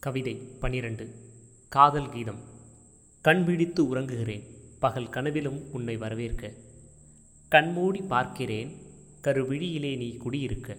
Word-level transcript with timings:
கவிதை 0.00 0.34
பனிரெண்டு 0.60 1.04
காதல் 1.68 2.10
கீதம். 2.12 2.38
கண் 3.20 3.44
விழித்து 3.44 3.82
உறங்குகிறேன் 3.84 4.44
பகல் 4.78 5.08
கனவிலும் 5.08 5.58
உன்னை 5.72 5.96
வரவேற்க. 5.96 6.52
கண்மூடி 7.48 8.00
பார்க்கிறேன் 8.02 8.70
கருவிழியிலே 9.22 9.96
நீ 9.96 10.16
குடியிருக்க. 10.16 10.76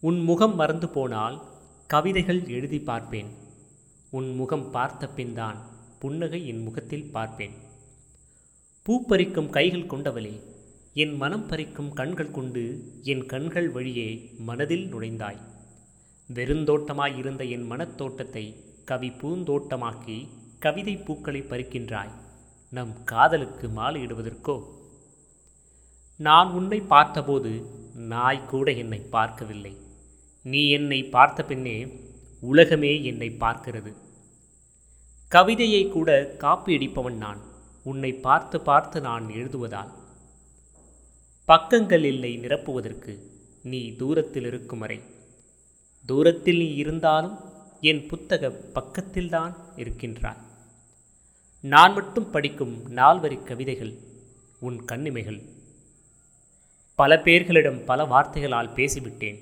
உன் 0.00 0.20
முகம் 0.20 0.54
மறந்து 0.54 0.88
போனால் 0.88 1.42
கவிதைகள் 1.86 2.48
எழுதி 2.48 2.80
பார்ப்பேன். 2.80 3.30
உன் 4.10 4.34
முகம் 4.34 4.70
பார்த்த 4.70 5.08
பின்தான் 5.08 5.58
புன்னகை 5.98 6.46
என் 6.46 6.62
முகத்தில் 6.62 7.10
பார்ப்பேன். 7.10 7.52
பூ 8.82 9.04
பறிக்கும் 9.08 9.50
கைகள் 9.50 9.90
கொண்டவளே 9.92 10.40
என் 10.94 11.16
மனம் 11.16 11.48
பறிக்கும் 11.48 11.92
கண்கள் 11.92 12.30
கொண்டு 12.30 12.92
என் 13.02 13.26
கண்கள் 13.26 13.70
வழியே 13.70 14.30
மனதில் 14.38 14.94
நுழைந்தாய். 14.94 15.40
வெறுந்தோட்டமாய் 16.36 17.16
இருந்த 17.16 17.42
என் 17.54 17.64
மனத்தோட்டத்தை 17.70 18.44
கவி 18.84 19.08
பூந்தோட்டமாக்கி 19.20 20.18
கவிதை 20.58 20.94
பூக்களை 20.96 21.40
பறிக்கின்றாய். 21.42 22.12
நம் 22.72 22.92
காதலுக்கு 23.04 23.66
மாலையிடுவதற்கோ 23.68 24.56
நான் 26.20 26.50
உன்னை 26.52 26.80
பார்த்தபோது 26.92 27.52
நாய் 28.12 28.46
கூட 28.46 28.70
என்னை 28.82 29.00
பார்க்கவில்லை. 29.16 29.74
நீ 30.44 30.62
என்னை 30.70 31.00
பார்த்த 31.04 31.44
பின்னே 31.44 31.76
உலகமே 32.42 32.92
என்னை 33.02 33.30
பார்க்கிறது. 33.40 33.92
கவிதையை 35.32 35.82
கூட 35.88 36.10
காப்பியடிப்பவன் 36.38 37.18
நான். 37.24 37.40
உன்னை 37.82 38.12
பார்த்து 38.26 38.56
பார்த்து 38.60 39.00
நான் 39.00 39.26
எழுதுவதால். 39.28 39.92
பக்கங்கள் 41.48 42.04
இல்லை 42.04 42.32
நிரப்புவதற்கு 42.38 43.12
நீ 43.64 43.80
தூரத்தில் 44.00 44.46
இருக்கும் 44.46 44.78
வரை 44.78 44.98
தூரத்தில் 46.06 46.58
நீ 46.58 46.74
இருந்தாலும் 46.74 47.38
என் 47.80 48.06
புத்தக 48.06 48.48
பக்கத்தில்தான் 48.74 49.54
இருக்கின்றாய். 49.76 50.40
நான் 51.60 51.92
மட்டும் 51.92 52.30
படிக்கும் 52.30 52.96
நால்வரி 52.96 53.42
கவிதைகள் 53.42 53.94
உன் 54.60 54.84
கண்ணிமைகள். 54.84 55.42
பல 56.94 57.16
பேர்களிடம் 57.16 57.84
பல 57.84 58.04
வார்த்தைகளால் 58.04 58.74
பேசிவிட்டேன். 58.74 59.38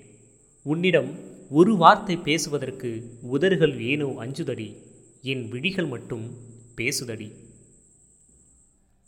உன்னிடம் 0.62 1.10
ஒரு 1.50 1.76
வார்த்தை 1.76 2.16
பேசுவதற்கு 2.16 3.18
உதறுகள் 3.22 3.80
ஏனோ 3.80 4.04
அஞ்சுதடி 4.04 4.76
என் 5.22 5.48
விழிகள் 5.48 5.86
மட்டும் 5.86 6.36
பேசுதடி. 6.76 7.32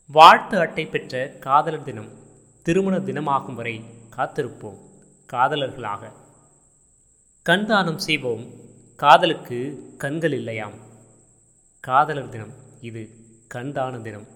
வாழ்த்து 0.06 0.58
அட்டை 0.58 0.86
பெற்ற 0.86 1.28
காதலர் 1.40 1.82
தினம் 1.82 2.08
திருமண 2.62 2.96
தினமாகும் 2.98 3.54
வரை 3.54 3.80
காத்திருப்போம் 4.16 4.80
காதலர்களாக. 5.32 6.12
கண்தானம் 7.48 7.96
செய்வோம். 7.96 8.50
காதலுக்கு 8.96 9.58
கண்கள் 9.98 10.32
இல்லையாம். 10.32 10.72
காதலர் 11.80 12.28
தினம் 12.28 12.52
இது 12.80 13.10
கண்தான 13.54 14.00
தினம். 14.00 14.26